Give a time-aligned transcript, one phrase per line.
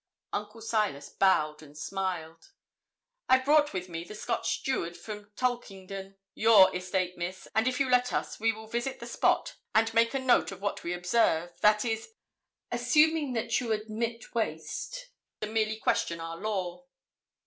[0.33, 2.53] Uncle Silas bowed and smiled.
[3.29, 7.87] 'I've brought with me the Scotch steward from Tolkingden, your estate, Miss, and if you
[7.87, 11.51] let us we will visit the spot and make a note of what we observe,
[11.61, 12.09] that is,
[12.71, 16.87] assuming that you admit waste, and merely question our law.'